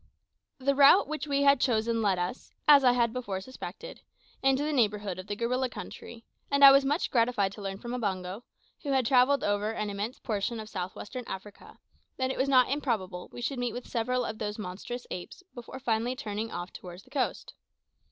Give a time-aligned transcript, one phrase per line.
[0.57, 4.01] The route which we had chosen led us, as I had before suspected,
[4.41, 7.91] into the neighbourhood of the gorilla country, and I was much gratified to learn from
[7.91, 8.41] Mbango,
[8.81, 11.77] who had travelled over an immense portion of south western Africa,
[12.17, 15.79] that it was not improbable we should meet with several of those monstrous apes before
[15.79, 17.53] finally turning off towards the coast.